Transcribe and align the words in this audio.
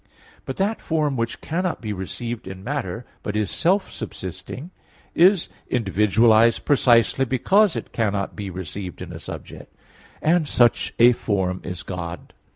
But 0.45 0.57
that 0.57 0.81
form 0.81 1.15
which 1.15 1.41
cannot 1.41 1.79
be 1.79 1.93
received 1.93 2.47
in 2.47 2.63
matter, 2.63 3.05
but 3.21 3.35
is 3.35 3.51
self 3.51 3.91
subsisting, 3.91 4.71
is 5.13 5.47
individualized 5.69 6.65
precisely 6.65 7.23
because 7.23 7.75
it 7.75 7.91
cannot 7.93 8.35
be 8.35 8.49
received 8.49 9.03
in 9.03 9.13
a 9.13 9.19
subject; 9.19 9.71
and 10.19 10.47
such 10.47 10.91
a 10.97 11.11
form 11.11 11.61
is 11.63 11.83
God. 11.83 12.33